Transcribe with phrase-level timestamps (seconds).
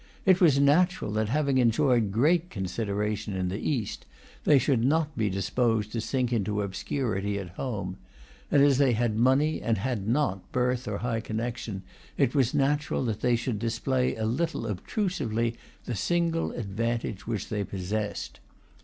[0.25, 4.07] It was natural that, having enjoyed great consideration in the East,
[4.45, 7.97] they should not be disposed to sink into obscurity at home;
[8.49, 11.83] and as they had money, and had not birth or high connection,
[12.17, 17.63] it was natural that they should display a little obtrusively the single advantage which they
[17.63, 18.39] possessed.